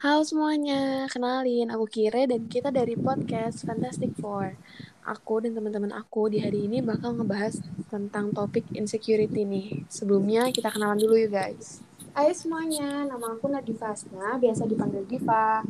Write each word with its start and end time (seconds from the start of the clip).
Halo 0.00 0.24
semuanya, 0.24 1.04
kenalin 1.12 1.68
aku 1.68 1.84
Kire 1.84 2.24
dan 2.24 2.48
kita 2.48 2.72
dari 2.72 2.96
podcast 2.96 3.68
Fantastic 3.68 4.16
Four. 4.16 4.56
Aku 5.04 5.44
dan 5.44 5.52
teman-teman 5.52 5.92
aku 5.92 6.32
di 6.32 6.40
hari 6.40 6.64
ini 6.64 6.80
bakal 6.80 7.12
ngebahas 7.12 7.60
tentang 7.92 8.32
topik 8.32 8.64
insecurity 8.72 9.44
nih. 9.44 9.84
Sebelumnya 9.92 10.48
kita 10.48 10.72
kenalan 10.72 10.96
dulu 10.96 11.20
yuk 11.20 11.36
guys. 11.36 11.84
Hai 12.16 12.32
semuanya, 12.32 13.04
nama 13.04 13.36
aku 13.36 13.52
Nadifa 13.52 13.92
Asna, 13.92 14.40
biasa 14.40 14.64
dipanggil 14.64 15.04
Diva. 15.04 15.60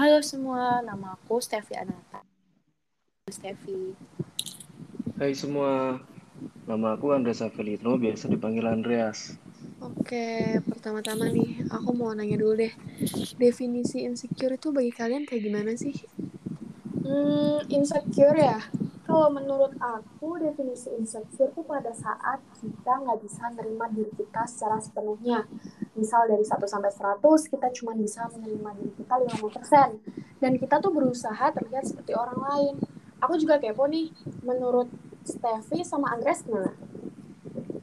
Halo 0.00 0.24
semua, 0.24 0.80
nama 0.80 1.20
aku 1.20 1.44
Stevi 1.44 1.76
Anata. 1.76 2.24
Stevi. 3.28 3.92
Hai 5.20 5.36
semua, 5.36 6.00
nama 6.64 6.96
aku 6.96 7.12
Andreas 7.12 7.44
Avelino, 7.44 8.00
biasa 8.00 8.32
dipanggil 8.32 8.64
Andreas. 8.64 9.36
Oke, 9.84 10.56
pertama-tama 10.82 11.30
nih, 11.30 11.62
aku 11.70 11.94
mau 11.94 12.10
nanya 12.10 12.34
dulu 12.34 12.58
deh. 12.58 12.74
Definisi 13.38 14.02
insecure 14.02 14.58
itu 14.58 14.74
bagi 14.74 14.90
kalian 14.90 15.22
kayak 15.22 15.46
gimana 15.46 15.78
sih? 15.78 15.94
Hmm, 17.06 17.62
insecure 17.70 18.34
ya? 18.34 18.58
Kalau 19.06 19.30
menurut 19.30 19.78
aku, 19.78 20.42
definisi 20.42 20.90
insecure 20.98 21.54
itu 21.54 21.62
pada 21.62 21.94
saat 21.94 22.42
kita 22.58 22.98
nggak 22.98 23.14
bisa 23.22 23.54
menerima 23.54 23.86
diri 23.94 24.10
kita 24.26 24.42
secara 24.50 24.82
sepenuhnya. 24.82 25.46
Misal 25.94 26.26
dari 26.26 26.42
1 26.42 26.66
sampai 26.66 26.90
100, 26.90 27.22
kita 27.46 27.70
cuma 27.78 27.94
bisa 27.94 28.26
menerima 28.34 28.70
diri 28.82 28.92
kita 28.98 29.14
50%. 29.22 30.02
Dan 30.42 30.58
kita 30.58 30.82
tuh 30.82 30.90
berusaha 30.90 31.46
terlihat 31.62 31.86
seperti 31.86 32.10
orang 32.18 32.42
lain. 32.42 32.74
Aku 33.22 33.38
juga 33.38 33.62
kepo 33.62 33.86
nih, 33.86 34.10
menurut 34.42 34.90
Steffi 35.22 35.86
sama 35.86 36.10
Andres 36.10 36.42
gimana? 36.42 36.74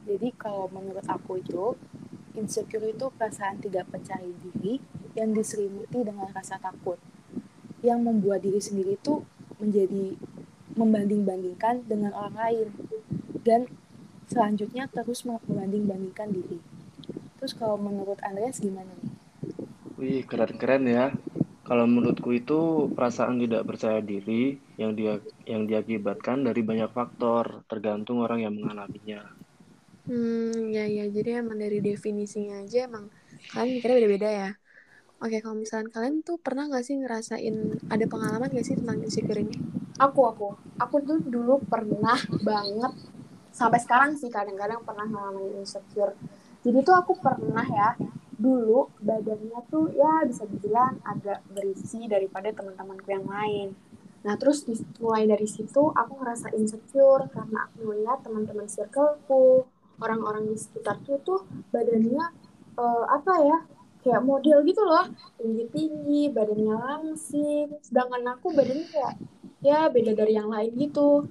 Jadi 0.04 0.36
kalau 0.36 0.68
menurut 0.68 1.08
aku 1.08 1.40
itu, 1.40 1.80
insecure 2.34 2.90
itu 2.90 3.10
perasaan 3.14 3.58
tidak 3.58 3.90
percaya 3.90 4.26
diri 4.26 4.78
yang 5.18 5.34
diselimuti 5.34 6.04
dengan 6.06 6.30
rasa 6.30 6.60
takut. 6.62 6.98
Yang 7.80 8.00
membuat 8.04 8.44
diri 8.44 8.60
sendiri 8.60 9.00
itu 9.00 9.24
menjadi 9.56 10.14
membanding-bandingkan 10.76 11.88
dengan 11.88 12.12
orang 12.14 12.36
lain. 12.36 12.68
Dan 13.40 13.66
selanjutnya 14.30 14.86
terus 14.92 15.26
membanding-bandingkan 15.26 16.30
diri. 16.30 16.60
Terus 17.40 17.56
kalau 17.56 17.80
menurut 17.80 18.20
Andreas 18.20 18.60
gimana 18.60 18.92
nih? 19.00 19.12
Wih, 19.96 20.22
keren-keren 20.28 20.84
ya. 20.86 21.12
Kalau 21.64 21.86
menurutku 21.86 22.34
itu 22.34 22.90
perasaan 22.92 23.38
tidak 23.38 23.62
percaya 23.62 24.02
diri 24.02 24.58
yang 24.74 24.92
dia 24.98 25.22
yang 25.46 25.70
diakibatkan 25.70 26.42
dari 26.42 26.66
banyak 26.66 26.90
faktor, 26.90 27.62
tergantung 27.70 28.26
orang 28.26 28.42
yang 28.42 28.58
mengalaminya. 28.58 29.39
Hmm, 30.10 30.74
ya 30.74 30.84
ya. 30.90 31.06
Jadi 31.06 31.38
emang 31.38 31.54
dari 31.62 31.78
definisinya 31.78 32.66
aja 32.66 32.90
emang 32.90 33.04
kalian 33.54 33.78
mikirnya 33.78 33.96
beda-beda 34.02 34.28
ya. 34.42 34.50
Oke, 35.22 35.38
kalau 35.44 35.56
misalnya 35.62 35.92
kalian 35.94 36.16
tuh 36.26 36.36
pernah 36.42 36.66
gak 36.66 36.82
sih 36.82 36.96
ngerasain 36.98 37.56
ada 37.94 38.04
pengalaman 38.10 38.50
gak 38.50 38.66
sih 38.66 38.74
tentang 38.74 38.98
insecure 39.06 39.38
ini? 39.38 39.54
Aku, 40.02 40.20
aku. 40.26 40.48
Aku 40.82 40.96
tuh 41.06 41.22
dulu 41.22 41.62
pernah 41.62 42.18
banget, 42.42 42.92
sampai 43.54 43.78
sekarang 43.84 44.18
sih 44.18 44.32
kadang-kadang 44.32 44.82
pernah 44.82 45.06
ngalamin 45.06 45.62
insecure. 45.62 46.18
Jadi 46.64 46.78
tuh 46.82 46.96
aku 46.98 47.12
pernah 47.20 47.62
ya, 47.62 47.94
dulu 48.34 48.90
badannya 48.98 49.60
tuh 49.70 49.94
ya 49.94 50.26
bisa 50.26 50.42
dibilang 50.48 50.98
agak 51.06 51.44
berisi 51.54 52.08
daripada 52.10 52.50
teman-temanku 52.50 53.08
yang 53.14 53.28
lain. 53.30 53.78
Nah 54.26 54.34
terus 54.40 54.66
mulai 54.98 55.24
dari 55.30 55.46
situ 55.48 55.92
aku 55.94 56.12
ngerasa 56.18 56.50
insecure 56.58 57.30
karena 57.30 57.68
aku 57.70 57.78
melihat 57.92 58.18
teman-teman 58.24 58.66
circleku, 58.68 59.69
orang-orang 60.00 60.50
di 60.50 60.56
sekitarku 60.56 61.20
tuh 61.22 61.44
badannya 61.70 62.24
uh, 62.76 63.04
apa 63.08 63.34
ya 63.44 63.58
kayak 64.00 64.24
model 64.24 64.64
gitu 64.64 64.82
loh 64.82 65.06
tinggi-tinggi 65.36 66.32
badannya 66.32 66.74
langsing 66.74 67.76
sedangkan 67.84 68.32
aku 68.32 68.52
badannya 68.56 68.88
kayak 68.88 69.14
ya 69.60 69.92
beda 69.92 70.16
dari 70.16 70.32
yang 70.40 70.48
lain 70.48 70.72
gitu 70.80 71.28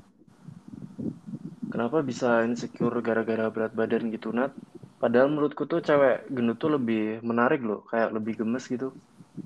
Kenapa 1.70 2.02
bisa 2.02 2.44
insecure 2.44 2.98
gara-gara 3.00 3.48
berat 3.48 3.72
badan 3.78 4.10
gitu, 4.10 4.34
Nat? 4.34 4.52
Padahal 5.00 5.32
menurutku 5.32 5.64
tuh 5.64 5.80
cewek 5.80 6.28
gendut 6.28 6.58
tuh 6.60 6.76
lebih 6.76 7.24
menarik 7.24 7.64
loh, 7.64 7.88
kayak 7.88 8.12
lebih 8.12 8.42
gemes 8.42 8.68
gitu. 8.68 8.92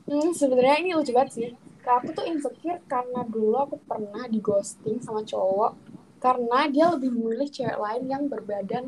Hmm, 0.09 0.33
sebenarnya 0.33 0.81
ini 0.81 0.97
lucu 0.97 1.13
banget 1.13 1.29
sih. 1.35 1.49
Aku 1.83 2.15
tuh 2.15 2.25
insecure 2.25 2.81
karena 2.87 3.21
dulu 3.27 3.59
aku 3.59 3.75
pernah 3.85 4.25
di 4.25 4.41
ghosting 4.41 5.03
sama 5.03 5.21
cowok 5.21 5.77
karena 6.23 6.71
dia 6.71 6.89
lebih 6.95 7.11
memilih 7.11 7.51
cewek 7.51 7.75
lain 7.75 8.03
yang 8.07 8.23
berbadan 8.31 8.87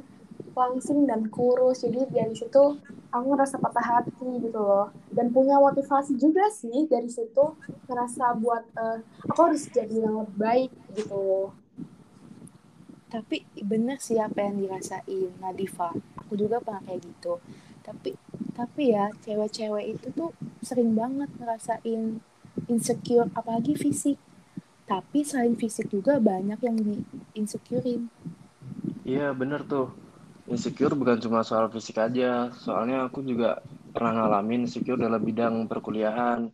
langsing 0.56 1.04
dan 1.06 1.28
kurus. 1.28 1.84
Jadi 1.84 2.08
dari 2.10 2.34
situ 2.34 2.80
aku 3.12 3.26
ngerasa 3.36 3.60
patah 3.60 3.86
hati 3.86 4.30
gitu 4.40 4.60
loh. 4.60 4.90
Dan 5.12 5.30
punya 5.36 5.60
motivasi 5.60 6.16
juga 6.16 6.48
sih 6.50 6.88
dari 6.88 7.12
situ 7.12 7.60
ngerasa 7.86 8.34
buat 8.40 8.64
uh, 8.80 8.98
aku 9.28 9.40
harus 9.52 9.68
jadi 9.70 10.08
yang 10.08 10.24
lebih 10.24 10.38
baik 10.40 10.72
gitu. 10.96 11.16
Loh 11.16 11.52
tapi 13.06 13.48
bener 13.64 13.96
sih 14.04 14.20
apa 14.20 14.44
yang 14.44 14.60
dirasain 14.60 15.32
Nadifa. 15.40 15.94
Aku 16.20 16.36
juga 16.36 16.60
pernah 16.60 16.84
kayak 16.84 17.00
gitu. 17.00 17.40
Tapi 17.80 18.12
tapi 18.58 18.92
ya 18.92 19.08
cewek-cewek 19.24 19.96
itu 19.96 20.08
tuh 20.12 20.36
sering 20.60 21.00
banget 21.00 21.32
ngerasain 21.40 22.20
insecure 22.68 23.32
apalagi 23.32 23.78
fisik. 23.78 24.20
Tapi 24.84 25.24
selain 25.24 25.56
fisik 25.56 25.88
juga 25.88 26.20
banyak 26.20 26.60
yang 26.60 26.76
di 26.76 27.08
insecurein 27.36 28.10
iya 29.06 29.36
bener 29.36 29.62
tuh 29.68 29.94
insecure 30.52 30.94
bukan 30.94 31.18
cuma 31.22 31.42
soal 31.42 31.70
fisik 31.74 31.98
aja 31.98 32.54
soalnya 32.54 33.10
aku 33.10 33.26
juga 33.26 33.62
pernah 33.94 34.26
ngalamin 34.26 34.70
insecure 34.70 35.00
dalam 35.00 35.22
bidang 35.22 35.66
perkuliahan 35.66 36.50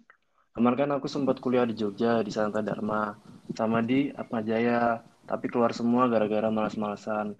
kemarin 0.55 0.77
kan 0.77 0.91
aku 0.99 1.07
sempat 1.11 1.39
kuliah 1.43 1.67
di 1.67 1.75
Jogja 1.75 2.23
di 2.23 2.31
Santa 2.31 2.63
Dharma 2.63 3.15
sama 3.55 3.83
di 3.83 4.11
Atma 4.11 4.39
Jaya 4.39 5.03
tapi 5.31 5.47
keluar 5.47 5.71
semua 5.71 6.11
gara-gara 6.11 6.51
malas-malasan. 6.51 7.39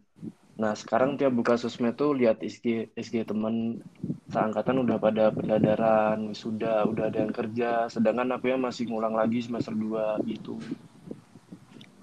Nah, 0.56 0.74
sekarang 0.78 1.20
tiap 1.20 1.36
buka 1.36 1.60
sosmed 1.60 2.00
tuh 2.00 2.16
lihat 2.16 2.40
SG 2.40 2.96
SG 2.96 3.28
temen 3.28 3.84
seangkatan 4.32 4.80
udah 4.88 4.96
pada 4.96 5.28
pendadaran, 5.36 6.32
sudah 6.32 6.88
udah 6.88 7.12
ada 7.12 7.20
yang 7.20 7.34
kerja, 7.36 7.92
sedangkan 7.92 8.40
aku 8.40 8.48
yang 8.48 8.64
masih 8.64 8.88
ngulang 8.88 9.12
lagi 9.12 9.44
semester 9.44 9.76
2 9.76 10.24
gitu. 10.30 10.56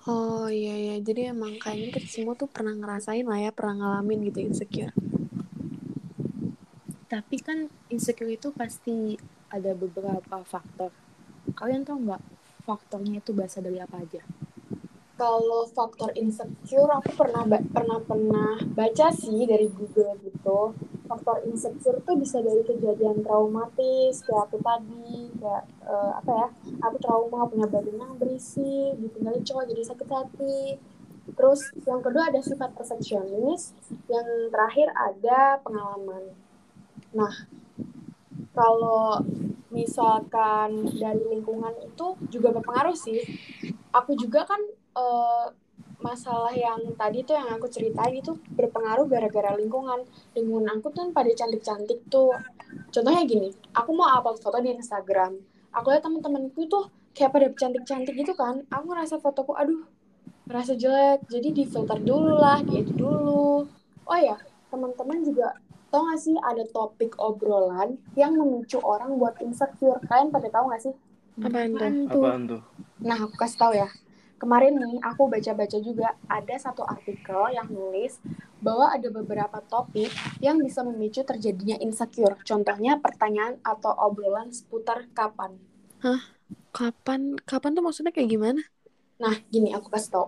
Oh 0.08 0.48
iya 0.48 0.72
iya, 0.72 0.96
jadi 1.04 1.36
emang 1.36 1.60
kayaknya 1.60 2.00
kita 2.00 2.08
semua 2.08 2.32
tuh 2.32 2.48
pernah 2.48 2.72
ngerasain 2.72 3.28
lah 3.28 3.38
ya, 3.44 3.52
pernah 3.52 3.74
ngalamin 3.76 4.32
gitu 4.32 4.40
insecure. 4.40 4.96
Tapi 7.12 7.36
kan 7.44 7.68
insecure 7.92 8.32
itu 8.32 8.48
pasti 8.56 9.20
ada 9.52 9.76
beberapa 9.76 10.40
faktor. 10.48 10.88
Kalian 11.52 11.84
tau 11.84 12.00
nggak 12.00 12.22
faktornya 12.64 13.20
itu 13.20 13.36
bahasa 13.36 13.60
dari 13.60 13.76
apa 13.84 14.00
aja? 14.00 14.24
kalau 15.18 15.66
faktor 15.74 16.14
insecure 16.14 16.86
aku 16.94 17.10
pernah 17.18 17.42
pernah 17.74 17.98
pernah 17.98 18.54
baca 18.70 19.10
sih 19.10 19.50
dari 19.50 19.66
Google 19.66 20.14
gitu 20.22 20.78
faktor 21.08 21.40
insecure 21.48 21.98
tuh 22.04 22.14
bisa 22.20 22.44
dari 22.44 22.60
kejadian 22.62 23.24
traumatis 23.24 24.20
kayak 24.22 24.44
aku 24.46 24.60
tadi 24.60 25.32
kayak 25.40 25.64
uh, 25.88 26.20
apa 26.20 26.30
ya 26.30 26.48
aku 26.84 26.96
trauma 27.00 27.48
punya 27.48 27.66
badan 27.66 27.96
yang 27.96 28.14
berisi 28.20 28.92
ditinggalin 29.00 29.42
cowok 29.42 29.64
jadi 29.72 29.82
sakit 29.88 30.08
hati. 30.12 30.60
Terus 31.28 31.60
yang 31.84 32.00
kedua 32.00 32.28
ada 32.28 32.40
sifat 32.40 32.72
perfeksionis 32.76 33.72
yang 34.08 34.52
terakhir 34.52 34.92
ada 34.92 35.60
pengalaman. 35.64 36.36
Nah 37.16 37.34
kalau 38.52 39.24
misalkan 39.68 40.88
dari 40.96 41.24
lingkungan 41.28 41.72
itu 41.84 42.16
juga 42.28 42.52
berpengaruh 42.52 42.96
sih. 42.96 43.20
Aku 43.92 44.16
juga 44.16 44.44
kan 44.44 44.60
uh, 44.96 45.52
masalah 45.98 46.54
yang 46.54 46.78
tadi 46.94 47.26
tuh 47.26 47.34
yang 47.34 47.50
aku 47.58 47.66
ceritain 47.66 48.14
itu 48.14 48.38
berpengaruh 48.54 49.10
gara-gara 49.10 49.54
lingkungan. 49.58 50.06
Lingkungan 50.34 50.66
aku 50.78 50.94
tuh 50.94 51.10
pada 51.10 51.30
cantik-cantik 51.34 52.06
tuh. 52.06 52.34
Contohnya 52.94 53.22
gini, 53.26 53.50
aku 53.74 53.90
mau 53.94 54.06
upload 54.06 54.38
foto 54.38 54.62
di 54.62 54.74
Instagram. 54.74 55.38
Aku 55.74 55.90
lihat 55.90 56.06
teman-temanku 56.06 56.70
tuh 56.70 56.86
kayak 57.14 57.34
pada 57.34 57.46
cantik-cantik 57.50 58.14
gitu 58.14 58.32
kan. 58.38 58.62
Aku 58.70 58.84
ngerasa 58.94 59.18
fotoku, 59.18 59.58
aduh, 59.58 59.82
ngerasa 60.46 60.78
jelek. 60.78 61.26
Jadi 61.26 61.48
di 61.50 61.64
filter 61.66 61.98
dulu 61.98 62.38
lah, 62.38 62.62
diedit 62.62 62.94
dulu. 62.94 63.66
Oh 64.08 64.18
ya, 64.18 64.38
teman-teman 64.70 65.26
juga 65.26 65.58
tau 65.88 66.04
gak 66.04 66.20
sih 66.20 66.36
ada 66.44 66.68
topik 66.68 67.16
obrolan 67.16 67.96
yang 68.12 68.36
memicu 68.38 68.78
orang 68.84 69.18
buat 69.18 69.34
insecure. 69.42 69.98
Kalian 70.06 70.30
pada 70.30 70.48
tahu 70.48 70.70
gak 70.70 70.82
sih? 70.84 70.94
Apaan 71.42 71.74
tuh? 71.74 72.22
Apaan 72.22 72.42
tuh? 72.46 72.62
Nah, 73.02 73.18
aku 73.18 73.34
kasih 73.34 73.58
tahu 73.58 73.72
ya 73.74 73.88
kemarin 74.38 74.78
nih 74.78 75.02
aku 75.02 75.26
baca-baca 75.26 75.78
juga 75.82 76.14
ada 76.30 76.54
satu 76.56 76.86
artikel 76.86 77.52
yang 77.52 77.66
nulis 77.68 78.22
bahwa 78.62 78.94
ada 78.94 79.10
beberapa 79.10 79.58
topik 79.66 80.10
yang 80.38 80.62
bisa 80.62 80.86
memicu 80.86 81.26
terjadinya 81.26 81.76
insecure. 81.82 82.38
Contohnya 82.46 83.02
pertanyaan 83.02 83.58
atau 83.66 83.90
obrolan 83.98 84.54
seputar 84.54 85.10
kapan. 85.10 85.58
Hah? 86.00 86.22
Kapan? 86.70 87.34
Kapan 87.42 87.74
tuh 87.74 87.82
maksudnya 87.82 88.14
kayak 88.14 88.30
gimana? 88.30 88.62
Nah, 89.18 89.34
gini 89.50 89.74
aku 89.74 89.90
kasih 89.90 90.10
tau. 90.14 90.26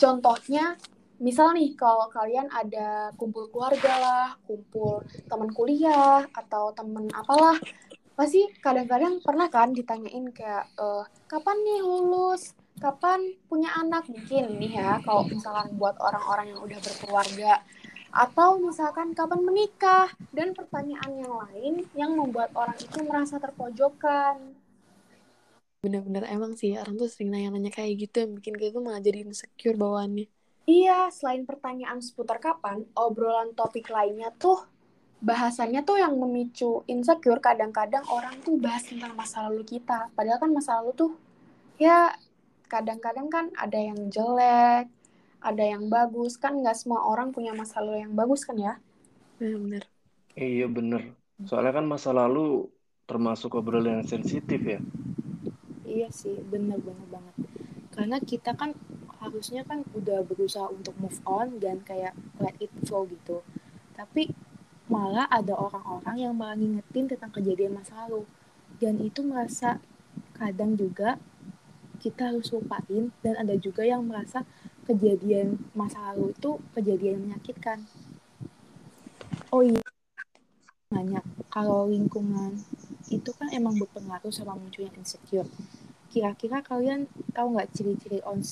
Contohnya, 0.00 0.80
misal 1.20 1.52
nih 1.52 1.76
kalau 1.76 2.08
kalian 2.08 2.48
ada 2.48 3.12
kumpul 3.20 3.52
keluarga 3.52 3.92
lah, 4.00 4.28
kumpul 4.48 5.04
teman 5.28 5.52
kuliah, 5.52 6.24
atau 6.32 6.72
teman 6.72 7.12
apalah, 7.12 7.60
pasti 8.16 8.48
kadang-kadang 8.64 9.20
pernah 9.20 9.52
kan 9.52 9.76
ditanyain 9.76 10.32
kayak 10.32 10.72
uh, 10.80 11.04
kapan 11.28 11.56
nih 11.64 11.80
lulus 11.84 12.56
kapan 12.80 13.36
punya 13.46 13.70
anak? 13.76 14.08
Mungkin 14.08 14.56
nih 14.56 14.80
ya 14.80 14.98
kalau 15.04 15.28
misalkan 15.28 15.76
buat 15.76 16.00
orang-orang 16.00 16.56
yang 16.56 16.60
udah 16.64 16.80
berkeluarga. 16.80 17.60
Atau 18.10 18.58
misalkan 18.58 19.14
kapan 19.14 19.44
menikah? 19.44 20.10
Dan 20.34 20.56
pertanyaan 20.56 21.12
yang 21.20 21.34
lain 21.46 21.74
yang 21.94 22.12
membuat 22.16 22.50
orang 22.56 22.74
itu 22.80 22.98
merasa 23.06 23.38
terpojokan. 23.38 24.58
Bener-bener 25.80 26.28
emang 26.28 26.58
sih 26.58 26.76
orang 26.76 26.98
tuh 26.98 27.08
sering 27.08 27.32
nanya-nanya 27.32 27.72
kayak 27.72 28.04
gitu 28.04 28.26
yang 28.26 28.32
bikin 28.36 28.54
kita 28.58 28.76
tuh 28.76 28.84
malah 28.84 29.00
jadi 29.00 29.24
insecure 29.24 29.78
bawaannya. 29.78 30.28
Iya 30.68 31.08
selain 31.08 31.48
pertanyaan 31.48 32.04
seputar 32.04 32.36
kapan 32.36 32.84
obrolan 32.92 33.56
topik 33.56 33.88
lainnya 33.88 34.28
tuh 34.36 34.60
bahasanya 35.24 35.80
tuh 35.84 35.96
yang 35.96 36.16
memicu 36.20 36.84
insecure. 36.84 37.40
Kadang-kadang 37.40 38.04
orang 38.12 38.36
tuh 38.44 38.60
bahas 38.60 38.84
tentang 38.84 39.16
masa 39.16 39.48
lalu 39.48 39.64
kita. 39.64 40.12
Padahal 40.12 40.36
kan 40.36 40.50
masa 40.52 40.84
lalu 40.84 40.92
tuh 40.92 41.12
ya 41.80 42.12
kadang-kadang 42.70 43.26
kan 43.26 43.50
ada 43.58 43.76
yang 43.76 43.98
jelek 44.08 44.86
ada 45.40 45.64
yang 45.64 45.90
bagus. 45.90 46.38
Kan 46.38 46.62
nggak 46.62 46.76
semua 46.78 47.02
orang 47.02 47.34
punya 47.34 47.50
masa 47.56 47.82
lalu 47.82 48.06
yang 48.06 48.14
bagus 48.14 48.46
kan 48.46 48.54
ya? 48.54 48.78
Benar. 49.42 49.82
Iya 50.38 50.70
bener 50.70 51.20
soalnya 51.48 51.80
kan 51.80 51.86
masa 51.88 52.12
lalu 52.12 52.68
termasuk 53.08 53.56
obrolan 53.56 54.02
yang 54.04 54.08
sensitif 54.08 54.60
ya. 54.60 54.80
Iya 55.88 56.08
sih 56.12 56.36
bener-bener 56.46 57.06
banget. 57.10 57.34
Karena 57.90 58.16
kita 58.22 58.54
kan 58.54 58.76
harusnya 59.20 59.66
kan 59.66 59.84
udah 59.92 60.24
berusaha 60.24 60.68
untuk 60.70 60.94
move 61.00 61.20
on 61.26 61.58
dan 61.58 61.82
kayak 61.82 62.14
let 62.38 62.54
it 62.62 62.70
flow 62.86 63.08
gitu. 63.08 63.42
Tapi 63.96 64.30
malah 64.86 65.26
ada 65.26 65.54
orang-orang 65.58 66.16
yang 66.18 66.34
malah 66.36 66.56
ngingetin 66.56 67.10
tentang 67.10 67.32
kejadian 67.34 67.74
masa 67.74 68.06
lalu. 68.06 68.22
Dan 68.78 69.02
itu 69.02 69.26
merasa 69.26 69.82
kadang 70.38 70.78
juga 70.78 71.18
kita 72.00 72.32
harus 72.32 72.48
lupain 72.50 73.12
dan 73.20 73.36
ada 73.36 73.54
juga 73.60 73.84
yang 73.84 74.02
merasa 74.08 74.48
kejadian 74.88 75.60
masa 75.76 76.00
lalu 76.10 76.32
itu 76.32 76.56
kejadian 76.72 77.20
yang 77.20 77.24
menyakitkan. 77.30 77.84
Oh 79.52 79.60
iya 79.60 79.84
banyak 80.90 81.22
kalau 81.52 81.86
lingkungan 81.86 82.58
itu 83.12 83.30
kan 83.36 83.52
emang 83.54 83.78
berpengaruh 83.78 84.32
sama 84.32 84.58
munculnya 84.58 84.90
insecure. 84.98 85.46
Kira-kira 86.10 86.64
kalian 86.64 87.06
tahu 87.30 87.54
nggak 87.54 87.70
ciri-ciri 87.76 88.18
orang 88.26 88.42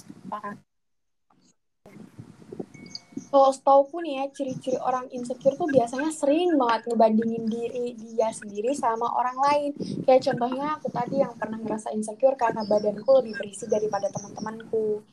kalau 3.28 3.52
setauku 3.52 4.00
nih 4.00 4.14
ya 4.20 4.24
ciri-ciri 4.32 4.78
orang 4.80 5.04
insecure 5.12 5.52
tuh 5.52 5.68
biasanya 5.68 6.08
sering 6.08 6.56
banget 6.56 6.88
ngebandingin 6.88 7.44
diri 7.44 7.92
dia 7.92 8.32
sendiri 8.32 8.72
sama 8.72 9.04
orang 9.04 9.36
lain. 9.36 9.70
Kayak 10.08 10.32
contohnya 10.32 10.80
aku 10.80 10.88
tadi 10.88 11.20
yang 11.20 11.36
pernah 11.36 11.60
ngerasa 11.60 11.92
insecure 11.92 12.36
karena 12.40 12.64
badanku 12.64 13.10
lebih 13.20 13.36
berisi 13.36 13.68
daripada 13.68 14.08
teman-temanku. 14.08 15.04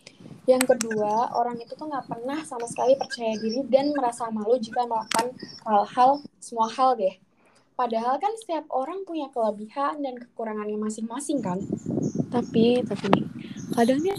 Yang 0.48 0.64
kedua 0.78 1.36
orang 1.36 1.60
itu 1.60 1.76
tuh 1.76 1.92
nggak 1.92 2.08
pernah 2.08 2.40
sama 2.48 2.64
sekali 2.72 2.96
percaya 2.96 3.36
diri 3.36 3.68
dan 3.68 3.92
merasa 3.92 4.32
malu 4.32 4.56
jika 4.64 4.88
melakukan 4.88 5.36
hal-hal 5.68 6.24
semua 6.40 6.72
hal 6.72 6.96
deh. 6.96 7.20
Padahal 7.76 8.16
kan 8.24 8.32
setiap 8.40 8.64
orang 8.72 9.04
punya 9.04 9.28
kelebihan 9.36 10.00
dan 10.00 10.16
kekurangannya 10.16 10.80
masing-masing 10.80 11.44
kan? 11.44 11.60
Tapi 12.32 12.80
tapi 12.88 13.06
nih 13.12 13.28
kadangnya 13.76 14.16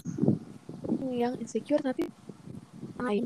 yang 1.17 1.33
insecure 1.41 1.81
tapi 1.81 2.05
lain. 3.01 3.25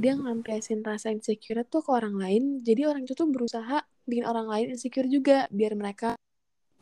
Dia 0.00 0.12
ngampesin 0.18 0.80
rasa 0.84 1.12
insecure 1.14 1.62
tuh 1.72 1.82
ke 1.86 1.90
orang 1.98 2.16
lain. 2.22 2.42
Jadi 2.66 2.82
orang 2.90 3.02
itu 3.06 3.14
tuh 3.20 3.28
berusaha 3.34 3.84
bikin 4.08 4.24
orang 4.26 4.46
lain 4.52 4.66
insecure 4.74 5.08
juga 5.16 5.46
biar 5.52 5.72
mereka 5.78 6.08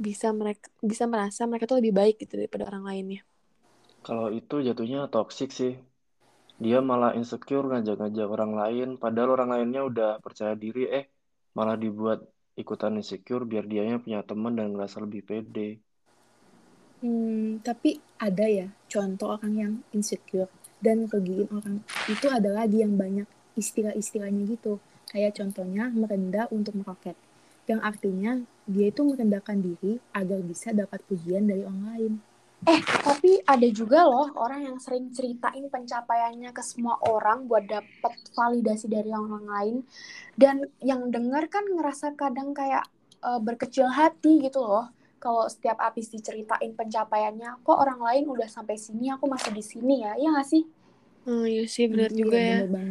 bisa 0.00 0.32
mereka 0.32 0.66
bisa 0.80 1.04
merasa 1.12 1.44
mereka 1.50 1.68
tuh 1.70 1.78
lebih 1.80 1.92
baik 2.00 2.16
gitu 2.22 2.40
daripada 2.40 2.64
orang 2.70 2.84
lainnya. 2.88 3.20
Kalau 4.06 4.28
itu 4.32 4.54
jatuhnya 4.66 5.00
toxic 5.14 5.50
sih. 5.60 5.72
Dia 6.64 6.78
malah 6.90 7.12
insecure 7.20 7.64
ngajak-ngajak 7.70 8.28
orang 8.36 8.52
lain 8.60 8.88
padahal 9.02 9.30
orang 9.36 9.50
lainnya 9.54 9.82
udah 9.90 10.10
percaya 10.24 10.54
diri 10.64 10.82
eh 10.98 11.04
malah 11.56 11.76
dibuat 11.84 12.20
ikutan 12.62 12.92
insecure 13.00 13.44
biar 13.50 13.64
dianya 13.72 13.96
punya 14.04 14.20
teman 14.28 14.52
dan 14.58 14.66
ngerasa 14.72 14.96
lebih 15.04 15.22
pede. 15.28 15.68
Hmm, 17.00 17.64
tapi 17.64 17.96
ada 18.20 18.44
ya 18.44 18.68
contoh 18.92 19.28
orang 19.36 19.52
yang 19.56 19.72
insecure 19.96 20.52
dan 20.80 21.06
ngerugiin 21.06 21.48
orang. 21.52 21.84
Itu 22.08 22.26
adalah 22.28 22.64
dia 22.66 22.84
yang 22.88 22.96
banyak 22.96 23.28
istilah-istilahnya 23.56 24.42
gitu. 24.56 24.80
Kayak 25.12 25.40
contohnya 25.40 25.92
merendah 25.92 26.48
untuk 26.50 26.76
meroket. 26.80 27.16
Yang 27.68 27.80
artinya 27.84 28.32
dia 28.66 28.90
itu 28.90 29.02
merendahkan 29.04 29.58
diri 29.60 30.00
agar 30.16 30.40
bisa 30.42 30.74
dapat 30.74 31.04
pujian 31.06 31.46
dari 31.46 31.62
orang 31.62 31.84
lain. 31.86 32.12
Eh 32.68 32.80
tapi 32.84 33.40
ada 33.40 33.68
juga 33.72 34.04
loh 34.04 34.36
orang 34.36 34.68
yang 34.68 34.76
sering 34.76 35.08
ceritain 35.16 35.64
pencapaiannya 35.72 36.52
ke 36.52 36.60
semua 36.60 37.00
orang 37.08 37.48
buat 37.48 37.64
dapat 37.64 38.12
validasi 38.36 38.86
dari 38.92 39.08
orang 39.08 39.46
lain. 39.48 39.76
Dan 40.36 40.68
yang 40.84 41.08
denger 41.08 41.48
kan 41.48 41.64
ngerasa 41.64 42.12
kadang 42.20 42.52
kayak 42.52 42.84
uh, 43.24 43.40
berkecil 43.40 43.88
hati 43.88 44.44
gitu 44.44 44.60
loh 44.60 44.92
kalau 45.22 45.44
setiap 45.54 45.78
habis 45.84 46.06
diceritain 46.14 46.72
pencapaiannya 46.78 47.50
kok 47.66 47.78
orang 47.84 48.00
lain 48.08 48.24
udah 48.34 48.48
sampai 48.56 48.76
sini 48.86 49.06
aku 49.14 49.24
masih 49.34 49.50
di 49.58 49.64
sini 49.70 49.94
ya? 50.04 50.12
Iya 50.20 50.28
gak 50.38 50.48
sih? 50.52 50.62
Oh 51.30 51.44
iya 51.52 51.62
sih 51.74 51.84
benar 51.92 52.10
hmm, 52.10 52.20
juga 52.20 52.36
iya, 52.40 52.52
ya. 52.52 52.56
bener 52.62 52.86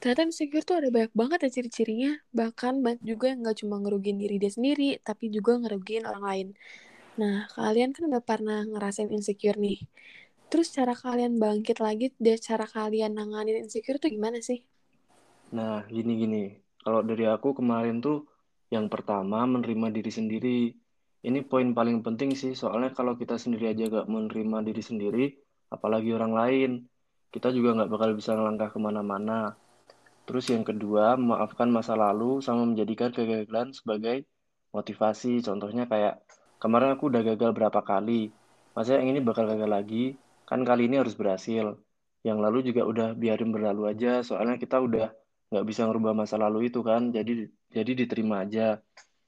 ternyata 0.00 0.22
insecure 0.28 0.64
tuh 0.68 0.76
ada 0.80 0.88
banyak 0.96 1.12
banget 1.20 1.38
ya 1.44 1.50
ciri-cirinya. 1.56 2.10
Bahkan 2.38 2.74
banyak 2.84 3.02
juga 3.10 3.24
yang 3.32 3.38
nggak 3.42 3.56
cuma 3.62 3.74
ngerugiin 3.82 4.18
diri 4.22 4.36
dia 4.42 4.52
sendiri 4.56 4.84
tapi 5.08 5.24
juga 5.36 5.50
ngerugiin 5.62 6.04
orang 6.10 6.24
lain. 6.30 6.48
Nah 7.20 7.34
kalian 7.56 7.90
kan 7.96 8.02
udah 8.10 8.22
pernah 8.30 8.58
ngerasain 8.70 9.10
insecure 9.16 9.58
nih. 9.66 9.78
Terus 10.50 10.68
cara 10.76 10.94
kalian 11.04 11.32
bangkit 11.44 11.78
lagi 11.86 12.06
dan 12.24 12.38
cara 12.48 12.66
kalian 12.76 13.12
nanganin 13.18 13.56
insecure 13.64 13.98
tuh 14.02 14.10
gimana 14.16 14.38
sih? 14.48 14.58
Nah 15.56 15.74
gini 15.94 16.12
gini 16.22 16.42
kalau 16.82 17.00
dari 17.08 17.24
aku 17.34 17.48
kemarin 17.58 17.96
tuh 18.06 18.16
yang 18.74 18.86
pertama 18.92 19.38
menerima 19.54 19.86
diri 19.96 20.10
sendiri 20.18 20.56
ini 21.26 21.42
poin 21.42 21.74
paling 21.74 22.06
penting 22.06 22.38
sih 22.38 22.54
soalnya 22.54 22.94
kalau 22.94 23.18
kita 23.18 23.34
sendiri 23.34 23.74
aja 23.74 23.90
gak 23.90 24.06
menerima 24.06 24.58
diri 24.62 24.82
sendiri 24.82 25.24
apalagi 25.74 26.14
orang 26.14 26.32
lain 26.32 26.70
kita 27.36 27.52
juga 27.52 27.76
nggak 27.76 27.90
bakal 27.92 28.10
bisa 28.16 28.32
ngelangkah 28.32 28.72
ke 28.72 28.78
mana-mana. 28.80 29.60
Terus 30.24 30.48
yang 30.48 30.64
kedua 30.64 31.20
memaafkan 31.20 31.68
masa 31.70 31.92
lalu 31.92 32.40
sama 32.40 32.64
menjadikan 32.64 33.12
kegagalan 33.12 33.76
sebagai 33.76 34.24
motivasi. 34.72 35.44
Contohnya 35.44 35.84
kayak 35.84 36.24
kemarin 36.56 36.96
aku 36.96 37.12
udah 37.12 37.22
gagal 37.22 37.52
berapa 37.52 37.80
kali 37.84 38.32
masa 38.72 38.96
yang 38.96 39.12
ini 39.12 39.20
bakal 39.20 39.44
gagal 39.44 39.68
lagi? 39.68 40.04
Kan 40.48 40.64
kali 40.64 40.88
ini 40.88 40.96
harus 40.96 41.12
berhasil. 41.12 41.76
Yang 42.24 42.38
lalu 42.40 42.58
juga 42.72 42.82
udah 42.88 43.08
biarin 43.12 43.52
berlalu 43.52 43.92
aja 43.92 44.24
soalnya 44.24 44.56
kita 44.56 44.80
udah 44.80 45.12
nggak 45.52 45.64
bisa 45.68 45.86
ngerubah 45.86 46.16
masa 46.16 46.40
lalu 46.42 46.72
itu 46.72 46.80
kan 46.82 47.12
jadi 47.12 47.52
jadi 47.70 47.92
diterima 47.92 48.48
aja. 48.48 48.80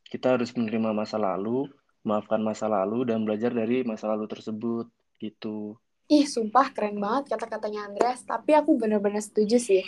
Kita 0.08 0.40
harus 0.40 0.56
menerima 0.56 0.96
masa 0.96 1.20
lalu 1.20 1.68
maafkan 2.06 2.42
masa 2.42 2.70
lalu 2.70 3.08
dan 3.08 3.26
belajar 3.26 3.50
dari 3.50 3.82
masa 3.82 4.10
lalu 4.10 4.26
tersebut 4.30 4.86
gitu. 5.18 5.74
Ih, 6.08 6.24
sumpah 6.24 6.72
keren 6.72 6.96
banget 6.96 7.36
kata-katanya 7.36 7.84
Andreas, 7.84 8.24
tapi 8.24 8.56
aku 8.56 8.80
bener-bener 8.80 9.20
setuju 9.20 9.60
sih. 9.60 9.84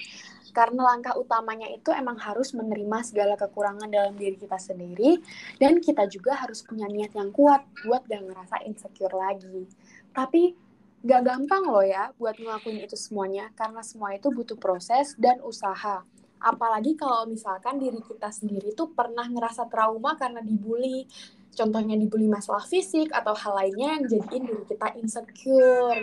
Karena 0.52 0.92
langkah 0.92 1.16
utamanya 1.16 1.70
itu 1.70 1.94
emang 1.94 2.18
harus 2.18 2.52
menerima 2.52 3.06
segala 3.06 3.38
kekurangan 3.38 3.88
dalam 3.88 4.18
diri 4.18 4.36
kita 4.36 4.58
sendiri, 4.60 5.16
dan 5.56 5.80
kita 5.80 6.04
juga 6.10 6.36
harus 6.36 6.60
punya 6.60 6.90
niat 6.90 7.16
yang 7.16 7.32
kuat 7.32 7.64
buat 7.86 8.04
gak 8.04 8.20
ngerasa 8.20 8.68
insecure 8.68 9.16
lagi. 9.16 9.64
Tapi 10.12 10.52
gak 11.00 11.22
gampang 11.24 11.64
loh 11.64 11.86
ya 11.86 12.12
buat 12.18 12.36
ngelakuin 12.36 12.84
itu 12.84 12.98
semuanya, 13.00 13.48
karena 13.56 13.80
semua 13.80 14.12
itu 14.12 14.28
butuh 14.28 14.58
proses 14.60 15.16
dan 15.16 15.40
usaha. 15.40 16.04
Apalagi 16.36 17.00
kalau 17.00 17.24
misalkan 17.30 17.80
diri 17.80 18.00
kita 18.04 18.28
sendiri 18.28 18.76
tuh 18.76 18.92
pernah 18.92 19.24
ngerasa 19.24 19.72
trauma 19.72 20.20
karena 20.20 20.44
dibully, 20.44 21.08
contohnya 21.54 21.98
dibully 21.98 22.30
masalah 22.30 22.62
fisik 22.64 23.10
atau 23.10 23.34
hal 23.34 23.52
lainnya 23.58 23.88
yang 23.98 24.04
jadiin 24.06 24.42
diri 24.46 24.64
kita 24.66 24.88
insecure. 24.96 26.02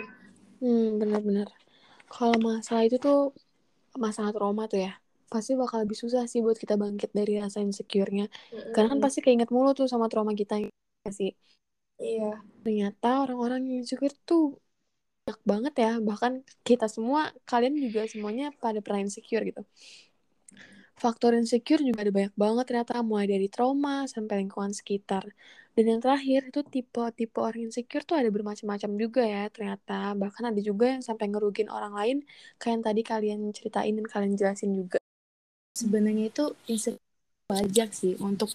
Hmm, 0.58 0.98
benar-benar. 1.00 1.48
Kalau 2.08 2.36
masalah 2.40 2.88
itu 2.88 2.96
tuh 3.00 3.36
masalah 3.96 4.32
trauma 4.32 4.64
tuh 4.66 4.84
ya, 4.84 4.96
pasti 5.28 5.54
bakal 5.54 5.84
lebih 5.84 5.96
susah 5.96 6.24
sih 6.24 6.40
buat 6.40 6.56
kita 6.56 6.80
bangkit 6.80 7.12
dari 7.12 7.36
rasa 7.40 7.60
insecure-nya. 7.60 8.28
Mm-hmm. 8.28 8.72
Karena 8.72 8.88
kan 8.96 9.00
pasti 9.00 9.20
keinget 9.20 9.52
mulu 9.52 9.76
tuh 9.76 9.86
sama 9.86 10.08
trauma 10.08 10.32
kita 10.32 10.60
ya 10.60 10.68
sih. 11.12 11.32
Iya. 11.98 12.40
Ternyata 12.64 13.28
orang-orang 13.28 13.66
yang 13.68 13.76
insecure 13.84 14.14
tuh 14.24 14.56
banyak 15.28 15.40
banget 15.44 15.74
ya, 15.76 15.92
bahkan 16.00 16.40
kita 16.64 16.88
semua, 16.88 17.28
kalian 17.44 17.76
juga 17.76 18.08
semuanya 18.08 18.48
pada 18.56 18.80
pernah 18.80 19.04
insecure 19.04 19.44
gitu 19.44 19.60
faktor 20.98 21.32
insecure 21.38 21.80
juga 21.80 22.04
ada 22.04 22.12
banyak 22.12 22.34
banget 22.34 22.64
ternyata 22.68 23.00
mulai 23.06 23.26
dari 23.30 23.46
trauma 23.46 24.04
sampai 24.10 24.42
lingkungan 24.42 24.74
sekitar 24.74 25.24
dan 25.78 25.84
yang 25.86 26.00
terakhir 26.02 26.50
itu 26.50 26.60
tipe-tipe 26.66 27.38
orang 27.38 27.70
insecure 27.70 28.02
tuh 28.02 28.18
ada 28.18 28.28
bermacam-macam 28.34 28.90
juga 28.98 29.22
ya 29.22 29.44
ternyata 29.54 30.12
bahkan 30.18 30.50
ada 30.50 30.60
juga 30.60 30.98
yang 30.98 31.02
sampai 31.06 31.30
ngerugin 31.30 31.70
orang 31.70 31.94
lain 31.94 32.16
kayak 32.58 32.72
yang 32.74 32.84
tadi 32.84 33.00
kalian 33.06 33.40
ceritain 33.54 33.94
dan 33.94 34.06
kalian 34.10 34.34
jelasin 34.34 34.74
juga 34.74 34.98
sebenarnya 35.78 36.34
itu 36.34 36.44
insecure 36.66 37.06
wajar 37.48 37.88
sih 37.96 38.12
untuk 38.20 38.52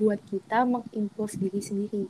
buat 0.00 0.16
kita 0.32 0.64
mengimprove 0.64 1.36
diri 1.36 1.60
sendiri. 1.60 2.04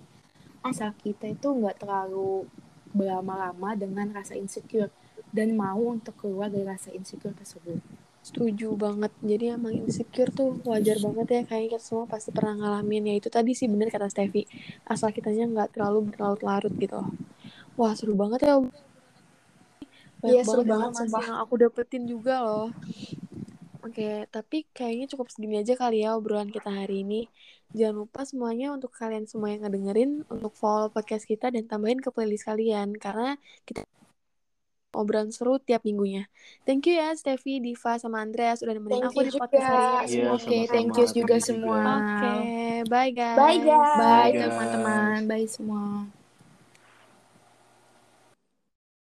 Asal 0.62 0.94
kita 1.02 1.26
itu 1.26 1.50
nggak 1.50 1.82
terlalu 1.82 2.46
berlama-lama 2.94 3.74
dengan 3.74 4.14
rasa 4.14 4.38
insecure 4.38 4.94
dan 5.34 5.58
mau 5.58 5.82
untuk 5.90 6.14
keluar 6.22 6.46
dari 6.46 6.62
rasa 6.62 6.94
insecure 6.94 7.34
tersebut. 7.34 7.82
Setuju 8.20 8.76
banget. 8.76 9.12
Jadi 9.24 9.44
emang 9.56 9.72
insecure 9.72 10.30
tuh 10.30 10.60
wajar 10.68 11.00
banget 11.00 11.26
ya. 11.28 11.40
Kayaknya 11.48 11.68
kita 11.76 11.84
semua 11.84 12.04
pasti 12.04 12.30
pernah 12.30 12.54
ngalamin. 12.56 13.08
Ya 13.10 13.14
itu 13.16 13.28
tadi 13.32 13.56
sih 13.56 13.66
bener 13.66 13.88
kata 13.88 14.12
Steffi. 14.12 14.44
Asal 14.84 15.10
kitanya 15.16 15.48
nggak 15.48 15.76
terlalu 15.76 16.12
berlarut-larut 16.12 16.74
gitu. 16.76 17.00
Wah 17.80 17.92
seru 17.96 18.12
banget 18.12 18.44
ya. 18.44 18.54
Iya, 20.20 20.44
seru 20.44 20.68
banget, 20.68 20.92
sumpah. 21.00 21.24
yang 21.24 21.38
aku 21.40 21.54
dapetin 21.56 22.04
juga 22.04 22.44
loh. 22.44 22.68
Oke, 23.80 24.28
tapi 24.28 24.68
kayaknya 24.76 25.08
cukup 25.08 25.32
segini 25.32 25.64
aja 25.64 25.72
kali 25.72 26.04
ya 26.04 26.12
obrolan 26.12 26.52
kita 26.52 26.68
hari 26.68 27.00
ini. 27.00 27.32
Jangan 27.72 28.04
lupa 28.04 28.28
semuanya 28.28 28.76
untuk 28.76 28.92
kalian 28.92 29.24
semua 29.24 29.56
yang 29.56 29.64
ngedengerin, 29.64 30.28
untuk 30.28 30.52
follow 30.52 30.92
podcast 30.92 31.24
kita 31.24 31.48
dan 31.48 31.64
tambahin 31.64 32.04
ke 32.04 32.12
playlist 32.12 32.44
kalian. 32.44 32.92
Karena 33.00 33.40
kita 33.64 33.88
obrolan 34.94 35.30
seru 35.30 35.58
tiap 35.62 35.82
minggunya. 35.86 36.26
Thank 36.66 36.90
you 36.90 36.98
ya 36.98 37.14
Steffi, 37.14 37.62
Diva, 37.62 37.96
sama 37.98 38.22
Andreas 38.22 38.62
udah 38.62 38.74
nemenin 38.74 39.00
Thank 39.02 39.12
aku 39.14 39.20
di 39.26 39.32
podcast 39.34 39.66
hari 39.66 39.86
ini. 39.86 40.20
Iya, 40.20 40.24
Oke, 40.34 40.42
sama-sama. 40.42 40.72
thank 40.74 40.90
you 40.98 41.06
juga 41.10 41.36
Thank 41.38 41.48
semua. 41.48 41.80
Oke, 42.02 42.34
bye 42.90 43.10
guys. 43.14 43.38
Bye, 43.38 43.58
guys. 43.62 43.96
Bye 43.96 44.30
Bye, 44.32 44.32
teman-teman, 44.36 45.18
bye 45.30 45.46
semua. 45.46 46.19